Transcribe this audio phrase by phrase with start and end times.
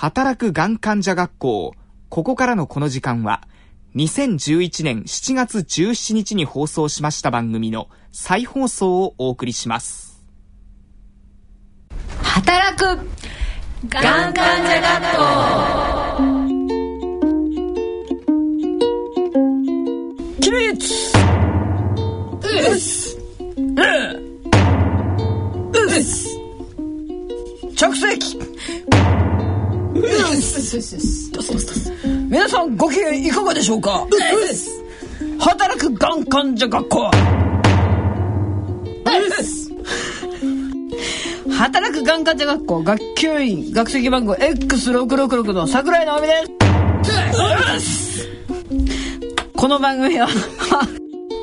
[0.00, 1.74] 働くがん患者学校。
[2.08, 3.48] ここからのこの時間は、
[3.96, 10.24] 2011年7月17日に放送しました番組の再放送をお送りします。
[12.22, 12.84] 働く
[13.88, 15.58] がん患者学校。
[20.40, 20.94] 起立
[22.44, 23.18] うっす。
[25.74, 26.38] うっす。
[27.74, 28.38] 着席
[32.30, 32.76] 皆さん。
[32.76, 34.06] ご機嫌いかがでしょうか
[35.38, 36.24] 働くがん。
[36.24, 37.10] 患者学校
[41.50, 42.24] 働くがん。
[42.24, 46.34] 患者学校学級員学籍番号 X666 の桜井直美で
[47.80, 48.28] す
[49.56, 50.28] この番組は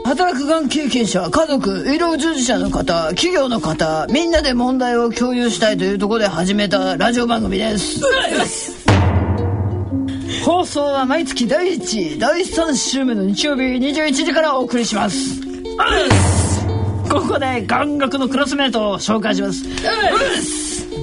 [0.05, 8.01] 働くがん経験者家族医療従事者の方企業の方みんなで問題を共有したいというところで始めたラジオ番組です。
[10.43, 15.41] 放送は毎月第1第3週目の日曜日21時からお送りします。
[17.09, 19.65] ここで眼学のクラスメートを紹介します。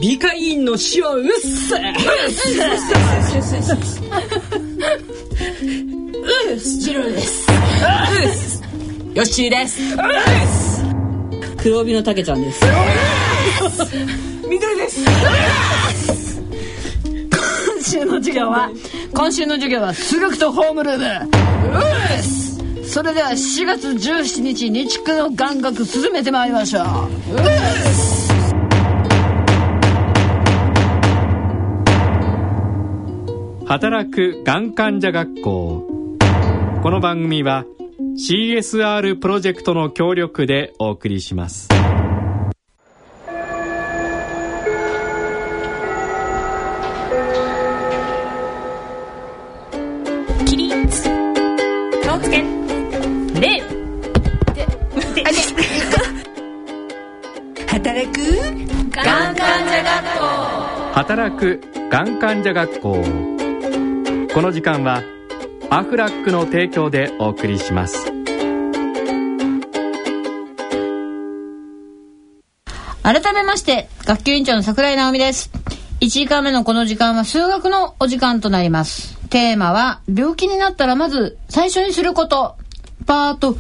[0.01, 1.75] 美化委員の死をうっせ。
[1.77, 1.81] う
[2.29, 2.31] っ
[6.61, 8.72] すすよっ
[9.27, 9.83] しーです。
[11.59, 12.65] 黒帯のたけちゃんです。
[14.49, 15.05] 緑です。
[17.31, 18.71] 今週の授業は
[19.13, 21.31] 今週の授業は数学とホームルーム。
[22.87, 26.85] それでは4月17日日区の眼学進めてまいりましょう。
[33.67, 35.87] 働くがん患者学校。
[36.83, 37.65] この番組は
[38.15, 41.69] CSR プロジェクトの協力でお送りします。
[50.45, 51.03] 起立
[52.03, 52.45] 気をつけ
[53.41, 53.63] 礼
[57.67, 58.21] 働く
[58.91, 60.27] がん患者学校
[60.93, 63.03] 働くがん患者学校
[64.35, 65.03] この時間は
[65.75, 68.13] アフラックの提供でお送りします。
[73.03, 75.51] 改めまして学級委員長の桜井直美です。
[76.03, 79.17] 1時間目のこの時間は数学のお時間となります。
[79.31, 82.57] テーマは病気になったらまず最初にすること。
[83.07, 83.57] パート。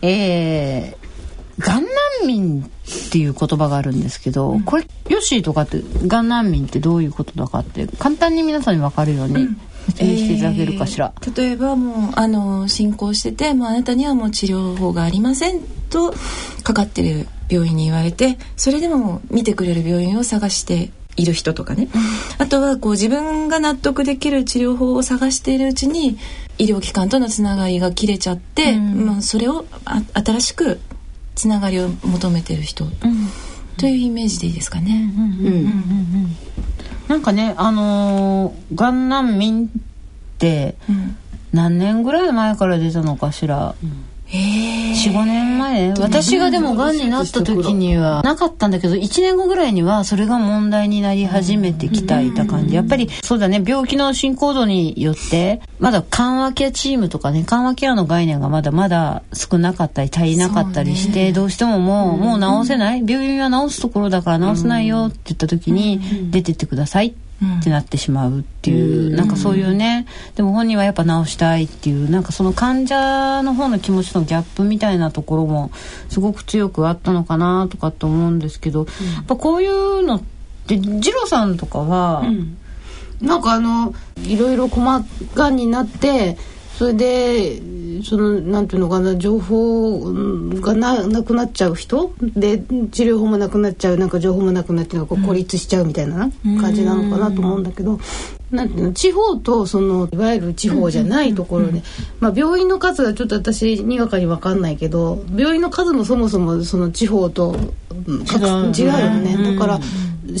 [0.00, 0.99] えー、
[1.60, 1.90] がん難
[2.26, 9.48] 民っていう言葉があるんですけど、うん、これヨッシーとかってがん難民ってどういうことだかって簡単に皆さんに分かるように、
[9.88, 15.60] 説明していただけるかしら、えー、例えばもうあの進行しててもうあなたにはもう治療法がありません
[15.90, 16.14] と
[16.62, 21.88] かかってる病院に言われてそれでも見てくれる病院を探している人とかね、
[22.38, 26.16] あとはこう自分が納得できる治療法を探しているうちに
[26.56, 30.80] 医療機関とのつながりが切れちゃって、うん、まあ、それをあ新しく
[31.40, 32.84] つながりを求めてる人、
[33.78, 35.10] というイメージでいいですかね。
[37.08, 39.70] なんかねあのー、がん難民っ
[40.36, 40.76] て
[41.50, 43.74] 何年ぐらい前から出たのかしら。
[43.82, 45.94] うん45年前？
[45.98, 52.76] 私がでもがんになった時にはなかったんだけど1年後ぐらいにはそれが問題になり始めてきたいた感じ。
[52.76, 53.62] やっぱりそうだね。
[53.66, 63.04] 病気の進行度によってまだ緩和ケアチームとかね緩和ケアの概念がまだまだ少なかったり足りなかったりして、どうしてももうもう治せない？
[63.04, 75.70] 病院は治すところだから治せないよって言った時に出てってくださいってってなってしまうっていう、うん、なんかそういうねでも本人はやっぱ治したいっていうなんかその患者の方の気持ちのギャップみたいなところも
[76.10, 80.22] すごく強くあったのかなとかと思うんですけど、うん、やっぱこういうのっ
[80.66, 82.58] て次郎さんとかは、うん、
[83.22, 86.36] なんかあのいろいろ困がんになって
[86.76, 87.60] それで
[88.02, 90.12] そのなんていうのかな情報
[90.60, 96.30] がななくなっちゃう人で治療法もなくなっちゃうなんか情報もなくなってこう孤立しちゃうみたいな
[96.60, 97.98] 感じなのかなと思うんだけど。
[98.50, 101.82] なんていうの地方とそのいわゆる地方じゃないところで、
[102.18, 107.56] まあ、病院の数がちょっと私にわかに分かんないけど病院の数もそもそもその地方と
[107.92, 109.80] 違うよね、だから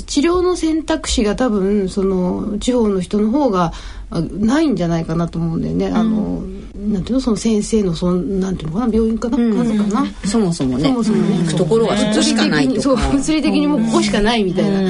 [0.06, 3.72] 治療の選択肢が多分その地方の人の方が
[4.10, 5.88] ないんじゃないかなと思うんだよね。
[5.88, 6.42] あの
[6.74, 10.06] なんていうのその先生のそのなんていうのかな病院かな、うん、数かな？
[10.24, 10.84] そもそもね。
[10.84, 11.38] そもそもね。
[11.38, 14.80] 行くところはそこしかないとそう物理的にもうここしかないみたいな。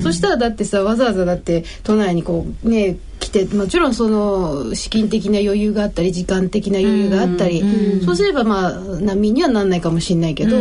[0.00, 7.62] そしたらだってさわざわざだって都内にこうね来てもちろんその資金的な余裕があったり時間的な余裕があったり、
[8.04, 10.56] そうすればまあ難民にはなんないかもしれないけど、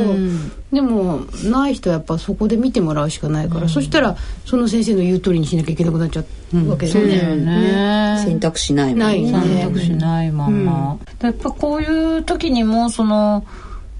[0.71, 6.23] でもない人はやっぱそこで見てもらうしかないから、そしたらその先生の言う通りにしなきゃいけなくなっちゃ
[6.53, 7.37] うわけですよね。
[7.37, 9.31] ね選択肢ないもんないね。
[9.31, 10.65] 選択肢ないまん。
[10.65, 13.45] ま、やっぱこういう時にもその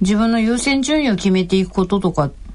[0.01, 2.48] 自分の優先順位を決めていくこととかって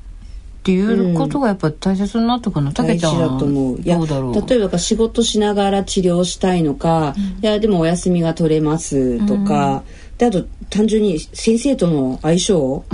[0.73, 3.81] いうことがやっぱ大切になってくるの、たけ大事だと思う。
[3.81, 4.49] いや、どうだろう？
[4.49, 9.83] 例えば仕事しながら治療したいのか、いや、でもお休みが取れますとか、
[10.19, 12.85] で、あと単純に先生との相性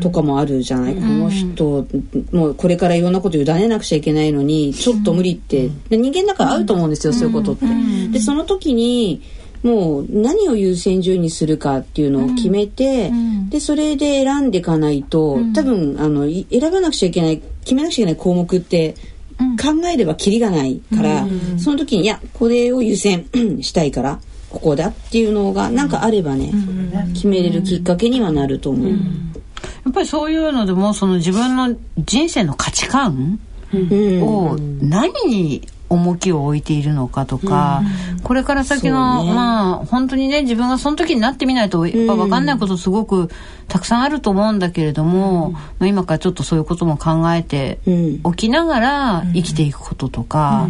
[0.00, 1.86] とかもあるじゃない、この人、
[2.32, 7.66] もうこれからいろんなこと委ねなくちゃいけないのに、ちょっと無理って、で人間だからあると思うんですよ、そういうことって。
[8.12, 9.22] で、その時に、
[9.62, 13.10] もう何を優先順位にするかっていうのを決めて、
[13.50, 18.94] でそれで選んでいかないと、多分あのい選ばなくちゃいけない決めなくちゃいけない項目って
[19.60, 21.26] 考えればキリがないから、
[21.58, 23.26] その時にいやこれを優先
[23.62, 26.52] したいからここだっていうのがなんかあればね、
[27.14, 28.88] 決めれるきっかけにはなると思う。
[28.88, 28.96] や
[29.90, 33.40] っぱりそういうのでもその自分の人生の価値観
[33.72, 34.22] うん。
[34.22, 37.82] を何に重きを置いているのかとか、
[38.22, 39.32] これから先の、ね。
[39.32, 43.28] まあ本当にね自分がその時になってみないとやっぱ分かんないことすごく
[43.68, 48.20] たくさんあると思うんだけれども、まあ、今からちょっとそういうことも考えてうん。
[48.22, 50.68] おきながら生きていくこととか、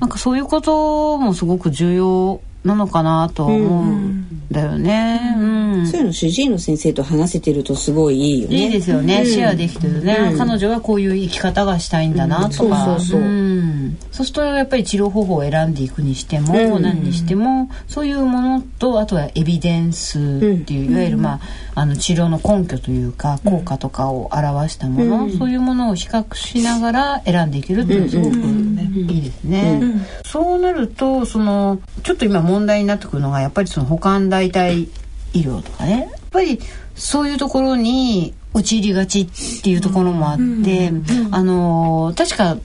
[0.00, 5.36] なんかそういうこともすごく重要なのかなとは思うんだよね。
[5.38, 5.42] う
[5.82, 5.86] ん。
[5.86, 8.56] そういうの主治医の先生と話せてるとすごいいいよね。
[8.56, 13.00] いいですよね、シェアできてるね、彼女はこういう生き方がしたいんだなとか、うん。
[13.00, 13.20] そうそうそう。
[13.20, 13.96] ん。
[14.12, 21.40] そうするとやっぱり治療方法を選んでいくにしても、何にしてもそういうものとあとはエビデンスっていう、いわゆる、まあ、
[21.74, 28.36] あの治療の根拠というか効果とかを表したもの、そういうものを比較しながら選んでいけるっていうのはすごく
[28.82, 29.82] いいですね。
[30.24, 34.88] そうなるとそのちょっと今問題になってくるのがやっぱりその保管代替
[35.32, 36.08] 医療とかね。
[36.10, 36.60] やっぱり
[36.94, 39.28] そういうところに陥りがちっ
[39.62, 40.92] ていうところもあって、
[41.30, 42.56] あの確か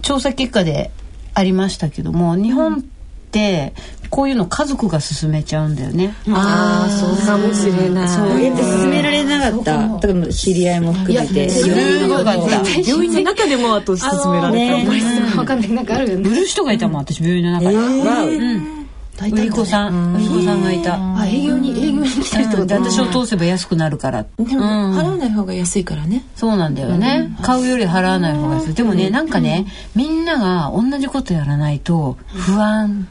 [0.00, 0.90] 調査結果で
[1.34, 2.82] ありましたけども日本っ
[3.30, 3.74] て
[4.12, 6.14] こういうの家族が進めちゃうんだよね。
[6.28, 8.08] ああそうかもしれない。
[8.08, 8.42] そう。
[8.42, 9.88] やって進められなかった？
[9.88, 11.48] だから知り合いも含めて。
[11.48, 12.80] すごかった。
[12.80, 14.84] 病院の中でもあと進められた。
[14.84, 15.70] ねわかんない。
[15.72, 16.28] なんかあるよね。
[16.28, 17.76] 売る人がいたもん私病院の中に。
[17.76, 18.26] わお。
[18.26, 18.81] 大
[19.20, 20.96] 売り子さん売り子さんがいた。
[20.96, 22.74] あ営業に営業に来てるってこと？
[22.74, 24.26] 私を通せば安くなるから。
[24.38, 26.24] でも払わない方が安いからね。
[26.34, 28.74] そうなんだよね、買うより払わない方が安い。
[28.74, 33.06] でもね、なんかねみんなが同じことやらないと不安。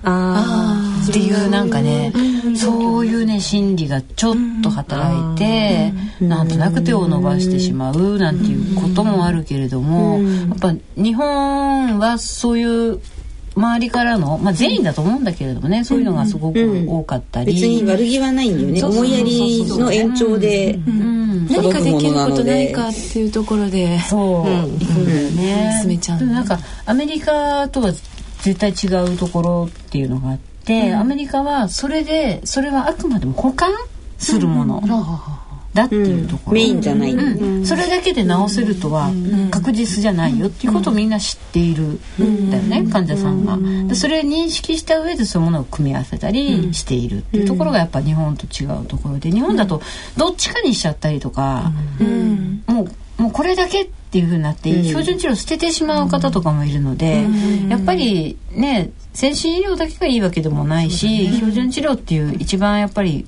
[1.09, 2.13] っていうなんかね、
[2.55, 12.99] そういうね心理がちょっと働いて、なんとなく手を伸ばしてしまうなんていうこともあるけれども、やっぱ日本はそういう
[13.55, 18.83] 周りからの、まあ、全員だと思うんだけれどもね、そういうのがすごく多かったり、別に悪気はないんだよね。
[18.83, 20.75] 思いやりの延長で。
[20.87, 21.47] うん。
[21.47, 23.99] 何かできることないかっていうところで。
[23.99, 25.05] そう、行くん。
[25.05, 25.79] だよね。
[25.81, 27.91] 進めちゃうなんかアメリカとは
[28.41, 33.71] 絶対違うところっていうのがあって、アメリカはそれでそれはあくまでも保管
[34.17, 34.81] するもの
[35.73, 36.53] だっていうところ。
[36.53, 37.13] メインじゃない。
[37.13, 37.65] うん。
[37.65, 39.09] それだけで治せるとは
[39.51, 41.83] 確実じゃないよっていうことをみんな知っている
[42.23, 43.57] んだよね、患者さんが。
[43.87, 49.81] でそれを認識した上でそういうものを組み合わせたりしているっていうところがやっぱ日本と違うところで日本だと
[50.17, 51.71] どっちかにしちゃったりとか、
[52.67, 57.25] もうもうこれだけっていう風になって、標準治療を捨ててしまう方とかもいるので、
[57.69, 63.27] やっぱりね先進医療だけがいいわけでもないし、標準治療っていう一番やっぱり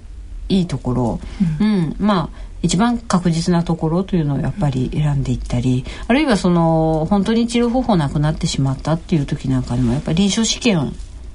[0.49, 1.19] いいところ、
[1.59, 1.95] うん。
[1.99, 10.91] まあ一番確実なところというのをやっぱり選んでいったりあるいはその本当に治療方法なくなってしまったっていう時なんかでもやっぱり臨床試験を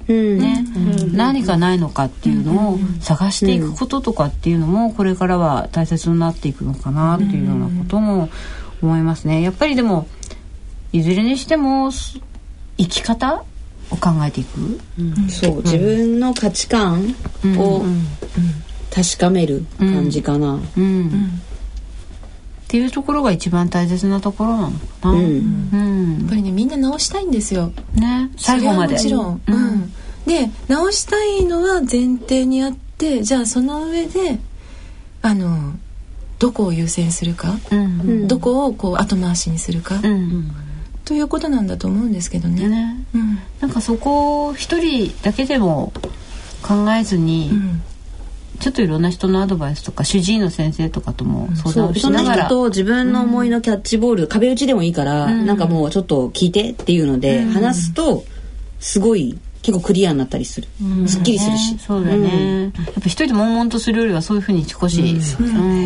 [0.07, 0.39] うん。
[0.39, 0.65] ね、
[1.13, 8.29] 何かないのかっていうのを探していくこととかっていうのもこれからは大切になっていくのかなっていうようなことも
[8.81, 9.43] 思いますね。
[9.43, 10.07] やっぱりでも
[10.91, 12.19] いずれにしてもす
[12.77, 13.43] 生き方
[13.91, 14.79] を考えていく、
[15.29, 17.15] そう、自分の価値観
[17.57, 17.83] を
[19.01, 20.59] 確かめる感じかな。
[20.77, 21.07] うん。
[21.07, 21.11] っ
[22.67, 25.11] ていうところが一番大切なところなのかな。
[25.11, 25.69] うん。
[25.71, 26.17] うん。
[26.19, 27.71] やっぱりねみんな直したいんですよ。
[27.93, 28.97] ね、最後まで。
[28.97, 29.93] それはもちろん、うん。
[30.25, 34.37] で直したいのは前提にあってじゃあその上で
[35.21, 35.73] あの
[36.37, 38.27] どこを優先するか、うん。
[38.27, 40.51] どこをこう後回しにするか、うん。
[41.05, 42.67] ということなんだと思うんですけどね。
[42.67, 43.39] ね、うん。
[43.61, 45.93] なんかそこを一人だけでも
[46.61, 47.81] 考えずに、うん
[48.59, 58.25] ちょっといろんな人のアドバイスとか主治医の先生とかとも相談をそう、そのしながら、人と自分の思いのキャッチボール、壁打ちでもいいから、なんかもうちょっと聞いてっていうので、話すと、
[58.79, 60.67] すごい結構クリアになったりする、
[61.05, 65.19] すっきりするし、そうだね、やっぱ一人で悶々とするよりはそういうふうに少し、うん。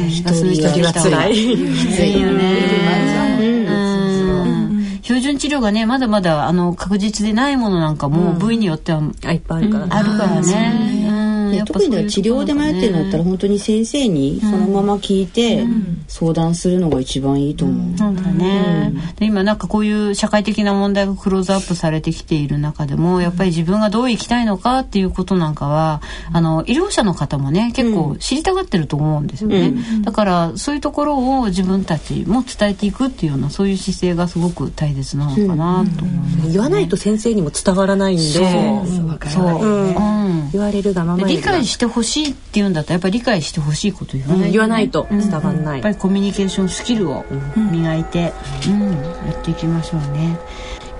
[0.10, 3.34] 一人は辛いきついよね、
[5.02, 9.02] 標準治療がねまだまだあの確実でないものなんかも、部位によっては、
[9.32, 10.93] いっぱいあるから、あるからね、
[11.60, 15.66] うん特に治療で迷ってるんだったら本当に先生にそのまま聞いて
[16.08, 17.98] 相談するのが一番いいと思う。
[17.98, 38.24] そうだね、で今なんかこういう社会的な問題がクローズアップされてきている中でもやっぱり自分がどう生きたいのかっていうことなんかはあの医療者の方もね結構知りたがってると思うんですよね、だからそういうところを自分たちも伝えていくっていうようなそういう姿勢がすごく大切なのかなと思います、言わないと先生にも伝わらないんで。
[38.24, 40.50] そう、うん。
[40.52, 47.26] 言われるがまま理解してほしいって言うんだったらやっぱり理解してほしいこと言わない、言わないと伝わらない、やっぱりコミュニケーションスキルを
[47.72, 48.34] 磨いて、
[48.68, 48.92] うん。
[48.92, 50.40] やっていきましょうね。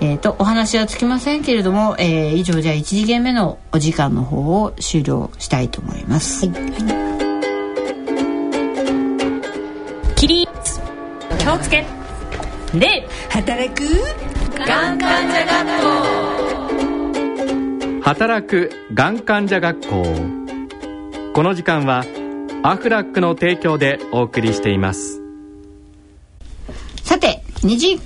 [0.00, 6.46] えーと、お話はつきませんけれども、えー、以上じゃあ1次元目のお時間の方を終了したいと思います。
[6.46, 6.56] はい、
[10.16, 10.80] 起立
[11.38, 11.86] 気をつけ。
[12.74, 13.84] で働く。
[14.66, 16.63] がん患者学校
[18.04, 20.02] 働くがん患者学校
[21.32, 22.04] この時間は
[22.62, 25.22] アフラックの提供でお送りしています
[27.02, 27.98] さて2時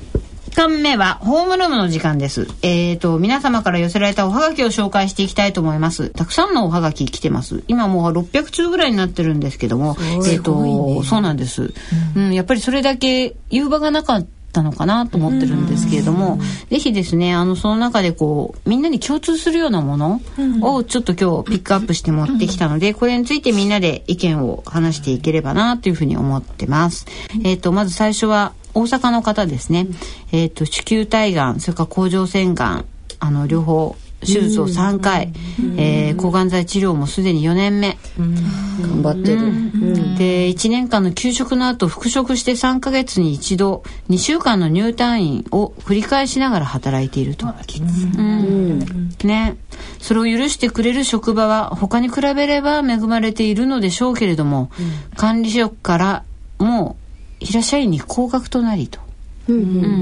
[0.55, 2.49] 間目はホームルームの時間です。
[2.63, 6.11] えっ、ー、と、皆様から寄せられたおはがきを紹介していきたいと思います。
[6.11, 7.63] たくさんのおはがき来てます。
[7.69, 11.75] 今もう600通ぐらいになってるんですけども、えっ、ー、と、ね、そうなんです、
[12.17, 12.35] うん、うん。
[12.35, 14.29] やっぱりそれだけ言う場がなかった
[14.63, 16.39] のかなと思ってるんですけれども、
[16.71, 20.21] ぜひですねあのその中でこうみんなに共通するようなもの
[20.63, 27.07] をちょっと今日ピックアップして持ってきたので、 これについてみんなで意見を話していければなというふうに思ってます。
[27.45, 29.87] えっ、ー、とまず最初は大阪の方ですね。
[30.33, 32.85] えっ、ー、と子宮体がんそれから甲状腺がん
[33.21, 35.33] あの両方手術を3回、
[35.77, 48.79] えー、抗がん剤治療もすでに4年目、頑張ってる、で1年間の休職の後復職して3か月に一度2週間の入退院を繰り返しながら働いていると、うん。
[49.25, 49.57] ね、
[50.01, 54.71] それを許してくれる職場は他に比べれば恵まれているのでしょうけれども、
[55.17, 56.25] 管理職から
[56.59, 56.97] も
[57.41, 59.08] う平社員に降格となりと。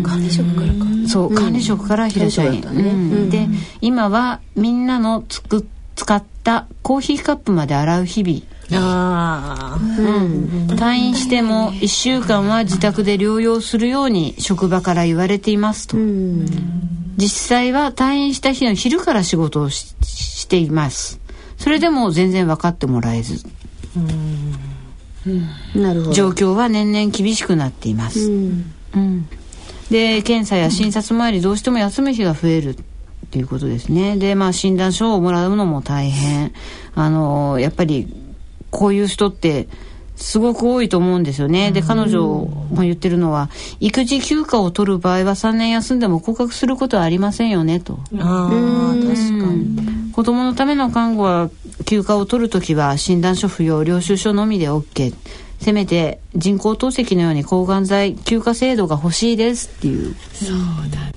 [0.02, 1.08] 管理職からか。
[1.08, 3.48] そう管理職から平社員、で
[3.80, 8.40] 今はみんなのつく使ったコーヒーカップまで洗う日々。
[8.72, 15.96] あうん、退院しても1週間は自宅で療養するように職場から言われていますと、
[17.16, 21.20] 実際は退院した日の昼から仕事をしています。
[21.58, 23.46] それでも全然分かってもらえず、
[25.76, 26.12] なるほど。
[26.12, 29.28] 状況は年々厳しくなっています、うんうん、
[29.90, 32.84] で検査や診察前にどうしても休む日が増えるっ
[33.30, 36.52] ていうことですねでまあ診断書をもらうのも大変
[36.94, 38.08] あのやっぱり
[38.70, 39.68] こういう人って
[40.16, 41.72] すごく多いと思うんですよね。
[41.72, 43.50] で、彼女も言ってるのは、
[43.80, 47.98] 育児休暇を取る場合は3年休んでも降格することはありませんよね、と。
[48.18, 50.12] ああ、確かに。
[50.12, 51.50] 子供のための看護は
[51.84, 55.14] 休暇を取るときは診断書不要、領収書のみで OK。
[55.60, 60.14] せめて人工透析のように抗がん剤休暇制度が欲しいですっていう。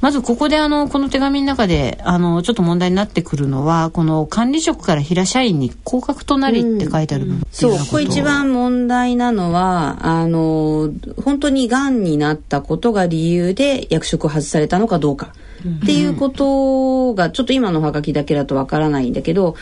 [0.01, 10.89] まずここであのこの手紙の中であのちょっと問題になってくるのはこの管理職から平社員に降格となりって書いてある部分、うん、そうここ一番問題なのはあの
[11.23, 15.33] 本当にがんになったことが理由で役職を外されたのかどうか。
[15.83, 19.57] っていうことがちょっと今のハガキだけだとわからないんだけど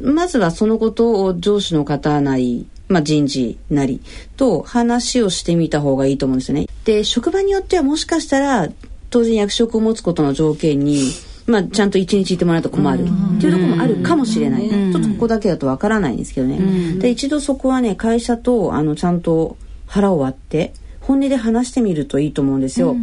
[0.00, 4.00] まずはそのことを上司の方なりまあ、人事なり
[4.36, 6.68] と話をしてみた方がいいと思うんですよね。
[6.84, 8.68] で職場によってはもしかしたら
[9.10, 11.10] 当然役職を持つことの条件に
[11.46, 13.02] まあ、ちゃんと一日いてもらうと困る。
[13.02, 16.58] っていうところもあるかもしれない、ちょっとここだけだとわからないんですけどね、
[16.98, 19.56] で一度そこはね会社とあのちゃんと
[19.86, 22.96] 腹を割って本音で話してみるといいと思うんですよ。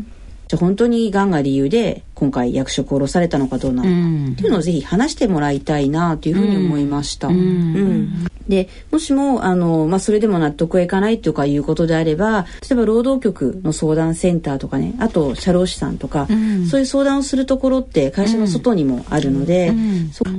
[0.49, 7.27] じゃあ本当にがんが理由で今回役職を下ろされたのかどうなのか、っていうのをぜひ話してもらいたいなというふうに思いました。
[7.27, 8.27] うん、うん。
[8.47, 19.71] でもしもあの、まあ、それでも納得がいかないとかいうことであれば例えば労働局の相談センターとかねあと社労士さんとか、うん、そういう相談をするところって会社の外にもあるので、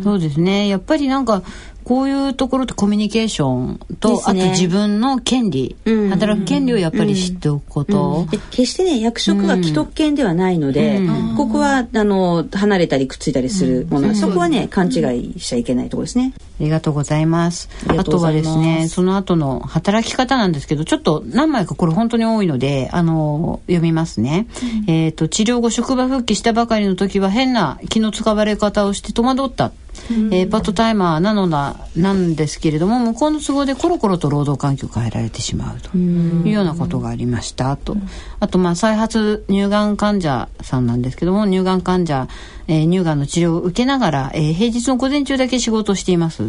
[0.03, 0.67] そうですね。
[0.67, 1.45] やっぱりなんか
[1.85, 16.35] こういうところってコミュニケーションと、ね、あと自分の権利、うん、働く権利をやっぱり知っておくこと、うん、決してね役職が既得権ではないので、うん、ここはあの離れたりくっついたりするもの、そこはね勘違いしちゃいけないところですね。
[16.61, 17.71] ありがとうございます。
[17.89, 24.47] あとはですねその後の働き方なんですけどちょっと何枚かこれ本当に多いのであの読みますね、
[24.87, 29.73] えっ、ー、と治療後職場復帰したばかりの時は変な気の使われ方をして戸惑った
[30.33, 37.77] えーパートタイマーなのだなんですけれども向こうの都合でコロコロと労働環境を変えられてしまうというようなことがありました。
[37.77, 37.97] と
[38.41, 42.29] あとまあ再発乳がん患者さんなんですけども乳がん患者、
[42.67, 46.47] えー乳がんの治療を受けながら、えー平日の午前中だけ仕事をしています、え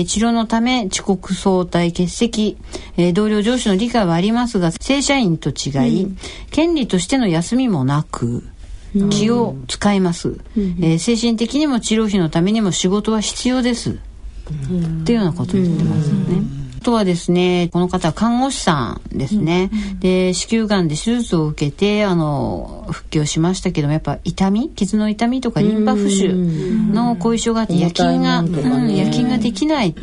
[0.00, 2.56] ー治療のため遅刻早退欠席、
[2.96, 6.08] えー同僚上司の理解はありますが正社員と違い、
[6.50, 8.44] 権利としての休みもなく
[9.10, 13.96] 気を使います、えー精神的にも治療費のためにも仕事は必要です、っ
[15.04, 16.64] ていうようなことを言ってますよね。
[16.80, 19.70] あとはですね、この方は看護師さんですね。
[20.00, 26.34] で、子宮がんで手術を受けて、あの、復帰をしましたけども、やっぱ痛み、傷の痛みとかリンパ浮腫
[26.92, 29.94] の後遺症があって、夜勤が、うん夜勤ができない。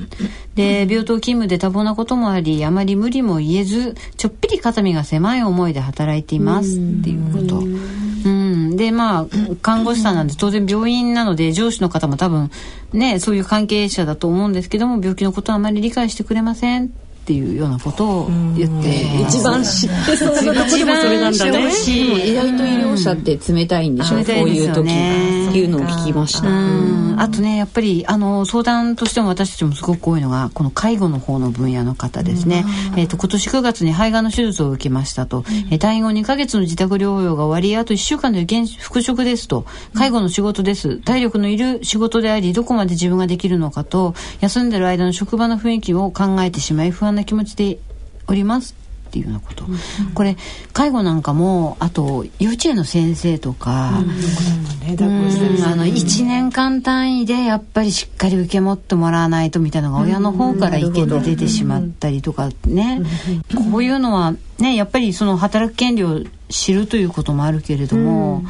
[0.55, 7.59] で、病棟勤務で多忙なこともあり、あまり無理も言えず、ちょっぴり肩身が狭い思いで働いていますっていうこと。
[7.59, 8.40] うん、
[8.81, 9.27] でまあ
[9.61, 12.49] 看護師さんなんで当然病院なので上司の方も多分
[12.93, 16.91] ねそういう関係者だと思うんですけども病気のことはあまり理解してくれません
[17.31, 18.91] っていうようなことを言って。
[19.21, 27.15] 一番知ってそうなとこでもそれなんだね意外と医療者って冷たいんでしょ、冷たこいういう時ねっていうのを聞きました、うん。
[27.19, 32.65] あとねやっぱりあの相談としても私たちもすごく多いのがこの介護の方の分野の方ですね、
[32.97, 39.65] えー、と今年9月に肺がんの手術を受けましたと、えー退院後2ヶ月の自宅療養が終わりあと1週間で現復職ですと。
[39.95, 40.97] 介護の仕事です。
[40.97, 47.79] 体力のいる仕事でありどこまで自分ができるのかと休んでる間の職場の雰囲気を考えてしまい不安な気持ちで
[48.27, 48.75] おります
[49.09, 49.65] っていうようなこと、
[50.13, 50.37] これ
[50.71, 54.11] 介護なんかもあと幼稚園の先生とか、うん
[55.63, 63.01] あの1年間単位でやっぱりしっかり受け持ってもらわないとみたいなのが親の方から意見で出てしまったりとかね。
[63.71, 68.43] こういうのはねやっぱりその働く権利を知るということもあるけれども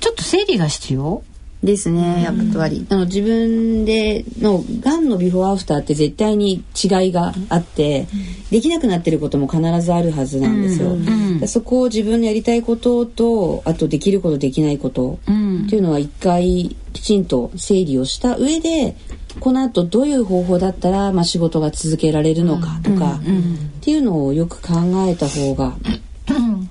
[0.00, 1.22] ちょっと整理が必要
[1.62, 2.86] ですねやっぱり。
[2.90, 8.06] あの自分でのがんのビフォーアフターって絶対に違いがあって、
[8.50, 10.96] できなくなってることも必ずあるはずなんですよ、
[11.38, 15.64] でそこを自分のやりたいこととあとできることできないことうん。
[15.66, 18.96] っていうのは一回きちんと整理をした上で
[19.40, 24.74] この後どういう方法だったら、まあ、仕事が続けられるのかとか、っていうのをよく考
[25.08, 25.74] えた方が、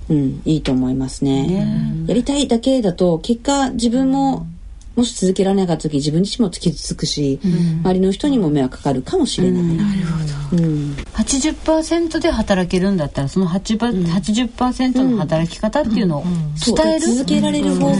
[0.08, 2.04] うん、いいと思いますね。
[2.06, 4.46] やりたいだけだと結果自分も
[4.94, 7.40] もし続けられなかった時自分自身も傷つくし、
[7.82, 9.62] 周りの人にも迷惑かかるかもしれない。
[9.62, 10.02] なる
[10.50, 10.62] ほど。
[10.62, 10.96] うん。
[11.14, 16.24] 80%で働けるんだったらその8パ、80%の働き方っていうのを
[16.64, 17.94] 伝える、続けられる方法。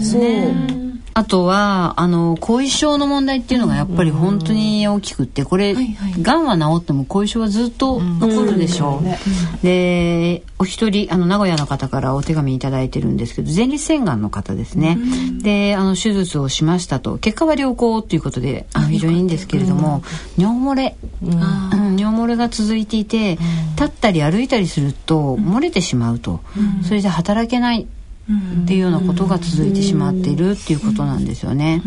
[0.00, 0.83] そう。
[1.16, 5.76] あとはあの後遺症の問題っていうのがやっぱり本当に大きくってこれ、
[6.20, 9.00] がんは治っても後遺症はずっと残るでしょ。
[9.00, 14.98] う、でお一人あの名古屋の方からお手紙頂いてるんですけど前立腺がんの方ですね、
[15.40, 17.18] であの手術をしましたと。
[17.18, 20.02] 結果は良好ということであの非常にいいんですけれども、
[20.36, 21.96] 尿漏れ、うん。
[21.96, 23.38] 尿漏れが続いていて、
[23.76, 26.40] 立ったり歩いたりすると漏れてしまうと、
[26.82, 27.86] それで働けない
[28.24, 31.82] っていうようなことが続いてしまっているっていうことなんですよね。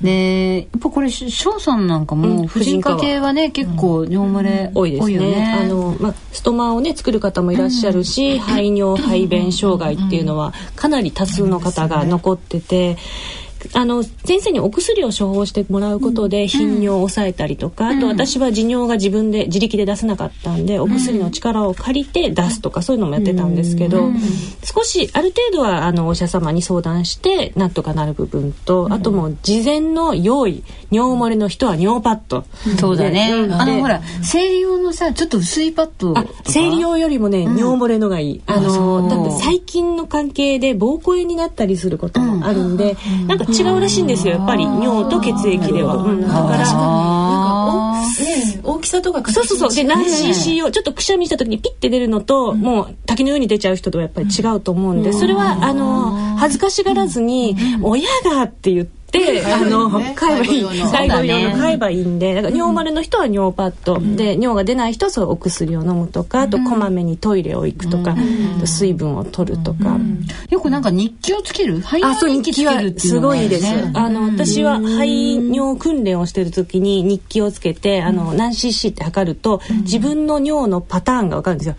[0.00, 5.58] でやっぱこれ翔さんなんかも婦人科系はね結構尿漏れ多いですねよね。
[5.60, 12.96] あの、まあ、ストマをね作る方もいらっしゃるし、排尿排便障害っていうのはかなり多数の方が残ってて。
[13.74, 24.10] あの先生にお薬を処方してもらうことで頻尿を抑えたりとか、あと私は持尿が自分で自力で出せなかったんで、お薬の力を借りて出すとかそういうのもやってたんですけど、
[24.62, 32.44] 少しある程度はあのお医者様に相談してなんとかなる部分と、あともう事前の用意尿漏れの人は尿パッド、
[32.78, 33.46] そうだね。
[33.46, 36.42] であのほら生理用のさちょっと薄いパッドあとか？
[36.46, 38.42] 生理用よりもね、尿漏れのがいい。
[38.46, 42.96] あのだって細菌の関係で膀胱炎になったりすることもあるんで、
[43.26, 44.64] なんか違うらしいんですよやっぱり。
[44.64, 46.66] 尿と血液では、うん、だから
[48.64, 49.74] 大きさとかそうそうそう。
[49.74, 59.01] で何形 cc をちょっとくしゃみした時にピッて出るのと、もう滝のように出ちゃう人とはやっぱり違うと思うんで、それはあの恥ずかしがらずに「親が」って言って。
[59.14, 61.56] あの買えばいい介護用の。
[61.58, 68.16] 買えばいいんでだから尿漏れの人は尿パッド、で尿が出ない人はそうお薬を飲むとかあとこまめにトイレを行くとか、
[68.64, 69.98] 水分を取るとか、
[70.50, 71.80] よくなんか日記をつける？
[71.80, 73.62] 肺あ、そう、日記つけるっていうのがごいです。
[73.64, 81.76] ねあの、私は排尿訓練をしてる時に日記をつけて、あの、何 cc って測ると、自分の尿のパターンがわかるんですよ。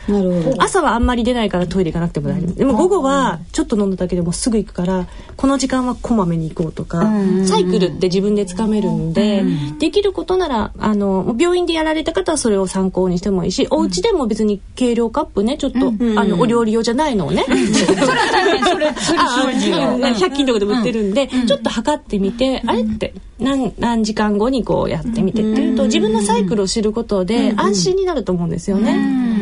[0.59, 2.53] 朝はあんまり出ないからトイレ行かなくても大丈夫。
[2.55, 7.09] でも午後はちょっと飲んだだけでもすぐ行くから、この時間はこまめに行こうとか、
[7.45, 9.43] サイクルって自分でつかめるんで、
[9.79, 15.87] できることなら、あの、病院でやられた方はそれを参考にしてもいいし、お家でも別に計量カップね、ちょっと、
[16.19, 17.45] あの、お料理用じゃないのをね。
[17.49, 29.32] それは大変それそれあ重要あ100均とかでも売ってるんで、ちょっと測ってみて、あれって何何時間後にこうやってみてっていうと自分のサイクルを知ることで安心になると思うんですよね。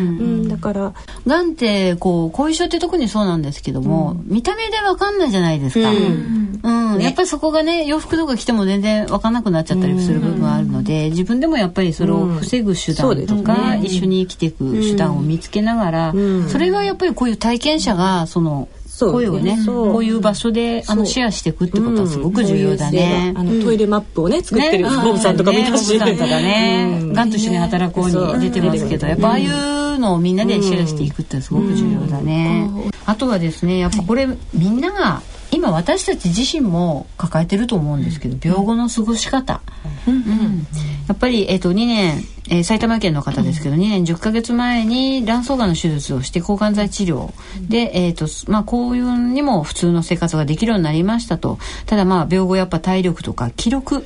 [0.61, 0.93] から。
[1.27, 5.89] がんってこう後遺症って特にそうなんですけども、見た目でわかんないじゃないですか。
[5.91, 16.13] うん、やっぱりそこがね洋服とか着ても全然わかんなくなっちゃったりする部分はあるので、自分でもやっぱりそれを防ぐ手段とか、一緒に生きていく手段を見つけながら、
[16.47, 18.69] それはやっぱりこういう体験者がその
[19.09, 23.33] 声をねこういう場所であのシェアしていくってことはすごく重要だね。
[23.35, 27.31] あのトイレマップをね作ってるボブさんとか見たし、ボブさんとかね、がん。
[27.31, 32.69] と一緒に働こうに出てますけど、やっぱああいうのをみんなでシェアしていくってすごく重要だね。
[33.11, 35.21] あとはですね、やっぱこれみんなが
[35.51, 39.61] 今私たち自身も抱えてると思うんですけど病後の過ごし方、
[40.07, 40.13] うん。
[40.13, 40.67] うん、
[41.09, 47.33] やっぱり、えー、と2年、えー、埼玉県の方ですけど、2年10ヶ月前に卵巣がんの手術をして抗がん剤治療。
[47.67, 51.59] で、えーとまあ、こういうにも普通の生活ができるようになりましたと。
[51.87, 54.05] ただまあ病後やっぱ体力とか気力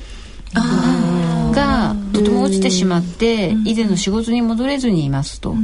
[0.52, 5.54] がとても落ちてしまって以前の仕事に戻れずにいますと。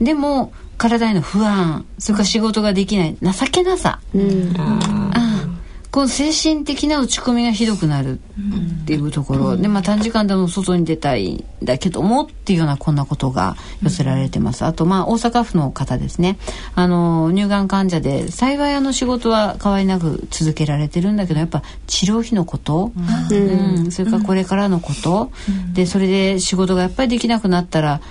[0.00, 4.52] でも体への不安それから仕事ができない情けなさ、うん。
[5.96, 8.20] この精神的な落ち込みがひどくなる
[8.82, 14.66] っていうところ、うん、で、まあ、短時間でも外に出たいんだけどもっていうようなこんなことが寄せられてます。
[14.66, 16.36] あと、まあ、大阪府の方ですね。
[16.74, 22.92] あの、乳がん患者で、幸いあの仕事は変わりなく続けられてるんだけど、やっぱ治療費のこと、
[23.30, 28.02] うん、うん、それからこれからのこと、うん、で、それで仕事がやっぱりできなくなったら、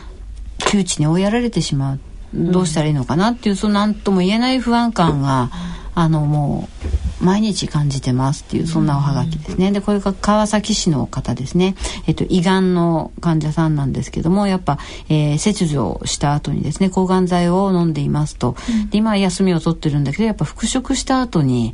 [0.58, 2.00] 窮地に追いやられてしまう。
[2.36, 5.50] どうしたらいいのかなっていう、その何とも言えない不安感が、
[5.96, 9.72] あの、もう、毎日感じてますっていうそんなおはがきですね。
[9.72, 11.76] でこれが川崎市の方ですね。
[12.08, 14.78] えっと胃がんの患者さんなんですけどもやっぱ、
[15.10, 18.56] えー、切除した後にですね抗がん剤を飲んでいますと。
[18.90, 21.74] で今休みを取ってるんだけどやっぱ復職した後に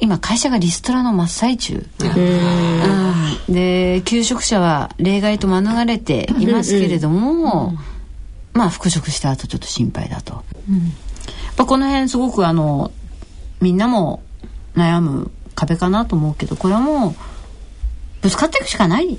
[0.00, 1.86] 今会社がリストラの真っ最中。
[3.48, 7.74] で求職者は例外と免れていますけれども、
[8.60, 10.44] まあ復職した後ちょっと心配だと。
[10.68, 12.92] うん、やっぱこの辺すごくあの
[13.62, 14.22] みんなも
[14.74, 17.14] 悩む壁かなと思うけどこれはもう
[18.20, 19.18] ぶつかっていくしかない。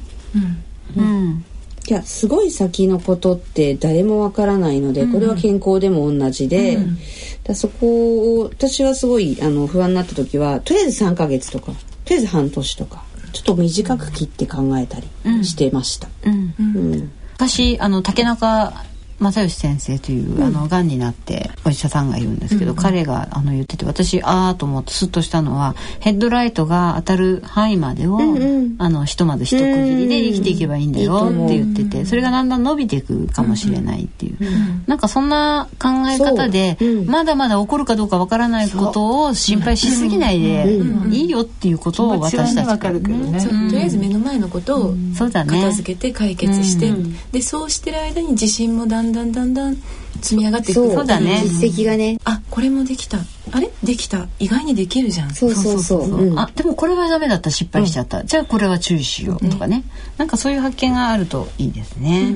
[0.96, 1.46] うん、うん。
[1.90, 6.98] いやすごい先のことって誰もわからないので、これは健康でも同じで、うん、
[7.44, 15.08] だそこを私はすごいあの不安になった時はとりあえず3ヶ月とかとりあえず半年とかちょっと短く切って考えたり
[15.44, 16.10] してました。
[16.26, 16.54] うん。
[16.60, 18.86] うん、私あの竹中
[19.22, 40.80] 正義先生という、うん、あのがんになってお医者さんがいるんですけど、うん、彼があの言ってて私ああと思ってスッとしたのはヘッドライトが当たる範囲までを、うんうん、あのひとまず一区切りで生きていけばいいんだよって言っててそれがだんだん伸びていくかもしれないっていう、うん、なんかそんな考え方で、まだまだ起こるかどうかわからないことを心配しすぎないで
[41.12, 43.32] いいよっていうことを私たちから、ね。
[43.32, 46.92] ね、とりあえず目の前のことを片付けて解決して、
[47.32, 49.76] でそうしてる間に自信もだんだんだんだんだん
[50.22, 50.92] 積み上がっていく。
[50.92, 51.06] そう。
[51.06, 51.42] だね。
[51.44, 52.18] 実績がね。
[52.24, 53.20] あこれもできた。
[53.52, 53.70] あれ？
[53.84, 54.28] できた。
[54.40, 55.34] 意外にできるじゃん。
[55.34, 57.50] そうそうそう、うん、あでもこれはダメだった。
[57.50, 59.84] 失敗しちゃった、うん、じゃあこれは注意しようとかね、うん、
[60.18, 62.34] なんかそういう発見があるといいですね、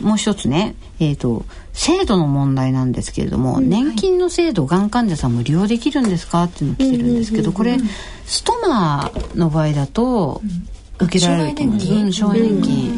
[0.00, 0.74] うん、もう一つね。
[1.00, 7.14] えっ、ー、と制度の問題なんですけれども、年金の制度がん患者さんも利用できるんですかっていうの来てるん。
[7.14, 7.78] ですけど、これ
[8.26, 10.42] ストマの場合だと
[11.00, 12.90] 受けられると思うん障害年金、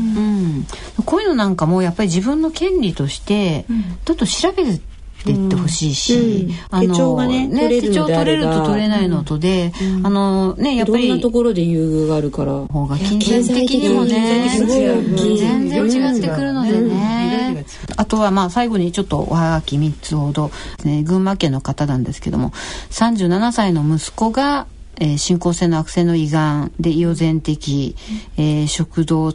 [0.97, 1.05] うん。
[1.05, 3.67] こういうのなんかもやっぱり自分の権利として
[4.05, 4.81] ちょっと調べて
[5.21, 12.51] ってってほしいし、あの手帳がねね手帳取れると取れないのとで、あのねやっぱりいろんなところで優遇があるから。
[12.71, 17.65] 方が金銭的にもね全然違ってくるのでね、
[17.97, 20.51] あとはまあ最後にちょっとおはがき3つほど、
[20.85, 22.51] ね、群馬県の方なんですけども
[22.91, 24.67] 37歳の息子が
[25.01, 27.97] えー、進行性の悪性の胃がんで胃を全摘、
[28.37, 29.35] えー、食道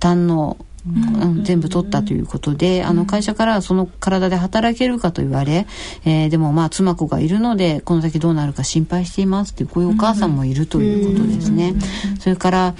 [0.00, 5.66] 胆のうん、全部取ったということで、あの会社からその体で働けるかと言われ、
[6.04, 11.74] えー、でもまあ妻子がいるのでこの先どうなるか心配していますっていうこういうお母さんもいるということですね。
[12.20, 12.74] それから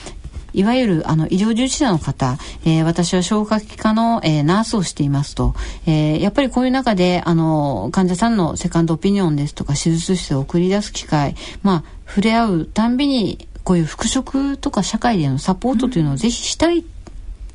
[0.55, 5.55] いわゆるあの医療従事者の方、えー、私は消化器科の、えー、ナースをしていますと、
[5.87, 16.85] えー、やっぱりこういう中であの患者さんのセカンドオピニオンですとか手術室を送り出す機会、まあ、触れ合うたんびにこういう復職とか社会でのサポートというのをぜひしたい。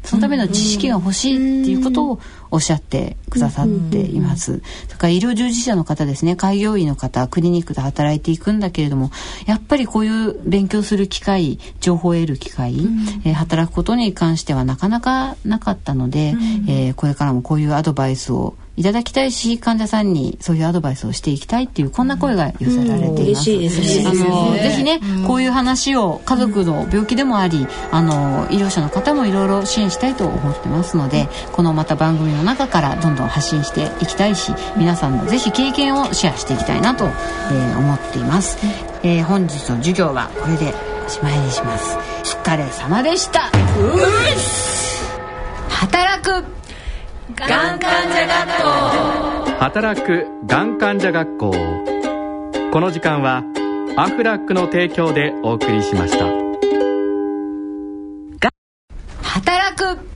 [0.03, 2.19] そのための知識が欲しいっていうことを
[2.51, 4.61] おっしゃってくださっています。
[4.87, 9.11] それから医療従事者の方ですね開業医の方クリニックで働いていくんだけれども
[9.45, 23.51] やっぱりこういう勉強する機会情報を得る機会、うん、えー、働くことに関してはなかなかなかったので、うん、えー、これからもこういうアドバイスをいただきたいし患者さんにそういうアドバイスをしていきたいっていうこんな声が寄せられています。
[23.51, 24.07] うん、嬉しいです。
[24.07, 38.57] あのぜひね、こういう話を家族の病気でもあり、あの医療者の方もいろいろ支援したいと思ってますので、このまた番組の中からどんどん発信していきたいし、皆さんもぜひ経験をシェアしていきたいなと、えー、思っています。
[39.03, 40.73] えー、本日の授業はこれで
[41.05, 41.97] おしまいにします。
[41.97, 41.99] お
[42.43, 43.49] 疲れ様でした。
[45.69, 46.43] 働く
[47.35, 51.51] がん患者学校働くがん患者学校
[52.71, 53.43] この時間は
[53.97, 56.25] アフラックの提供でお送りしました
[59.21, 60.08] 働く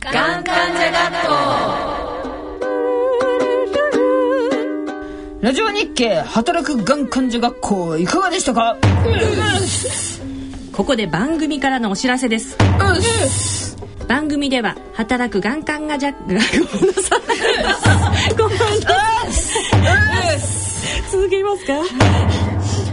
[0.00, 1.34] がん患者学校
[5.42, 8.78] ラジオ日経働くがん患者学校いかがでしたか、
[10.72, 12.56] ここで番組からのお知らせです、
[14.08, 15.66] 番組では働くがんな
[16.00, 16.14] さい
[18.38, 18.86] ごめんなさ
[19.66, 20.40] い。
[21.12, 21.74] 続けますか？
[21.74, 21.84] は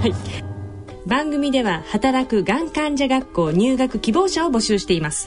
[0.07, 0.13] い。
[1.05, 5.25] 番組では働くがん患者学校入学希望者を募集しています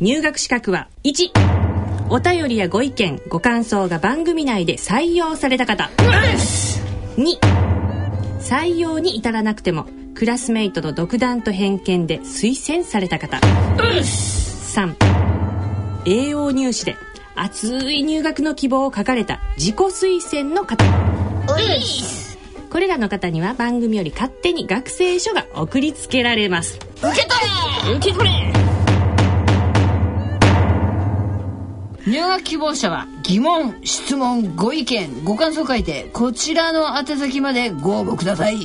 [0.00, 1.32] 入学資格は1
[2.08, 5.90] お便りやご意見ご感想が番組内で採用された方。
[7.16, 7.36] 2
[8.38, 13.38] 採用に至らなくてもクラスメイトの独断と偏見で推薦された方。
[13.38, 14.94] 3
[16.06, 16.94] 栄養入試で
[17.34, 20.84] 熱い入学の希望を書かれた自己推薦の方。
[22.70, 26.78] これらの方には番組より勝手に学生書が送りつけられます。
[26.98, 27.40] 受け取
[27.90, 27.96] れ。
[27.96, 28.67] 受け取れ
[32.08, 38.56] 入学希望者は疑問質問ご意見ご感想書いてこちらの宛先までご応募ください。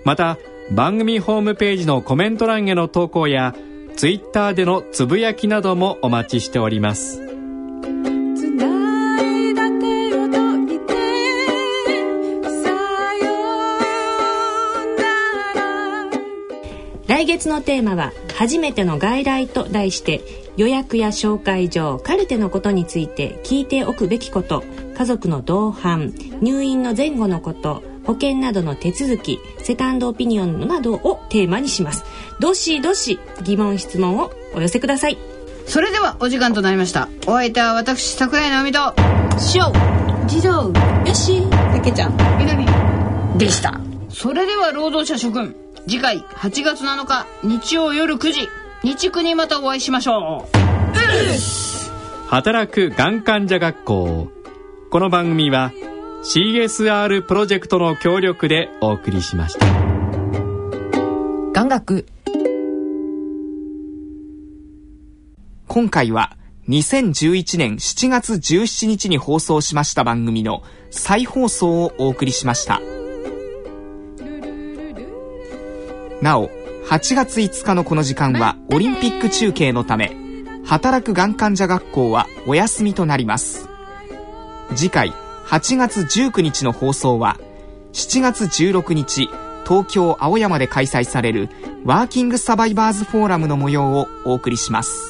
[0.05, 0.39] また
[0.71, 3.55] 番組ホームページのコメント欄への投稿や
[3.97, 7.23] ツイッターでのつぶやきなどもお待ちしております。
[17.09, 20.23] 来月のテーマは「初めての外来」と題して
[20.57, 24.65] 予約や紹介状カルテのことについて聞いておくべきこと
[24.97, 32.05] 家族の同伴入院の前後のこと保険などの手続きセカンドオピニオンなどをテーマにします。
[32.41, 35.19] どしどし疑問質問をお寄せください。
[35.67, 37.09] それではお時間となりました。
[37.27, 38.95] お相手は私桜井直美と。
[39.55, 39.65] 塩
[40.29, 40.73] 次郎。
[41.05, 41.43] よし。
[41.51, 42.17] たけちゃん。
[42.39, 42.65] 南
[43.37, 43.81] でした。
[44.09, 45.57] それでは労働者諸君
[45.89, 48.49] 次回8月7日日曜夜9時
[48.83, 54.29] 日区にまたお会いしましょう、働くがん患者学校。
[54.91, 55.71] この番組は
[56.25, 59.65] CSR プロジェクトの協力でお送りしました。
[61.53, 62.07] 眼学。
[65.69, 66.37] 今回は
[66.69, 72.81] 2011年7月17日に放送しました番組の再放送をお送りしました。
[76.27, 76.49] なお
[76.89, 80.17] 8月5日のこの時間はオリンピック中継のため
[80.65, 83.69] 働くがん患者学校はお休みとなります。
[84.75, 85.13] 次回
[85.45, 87.39] 8月19日の放送は
[87.93, 89.29] 7月16日
[89.65, 91.49] 東京青山で開催される
[91.85, 95.06] ワーキングサバイバーズフォーラムの模様をお送りします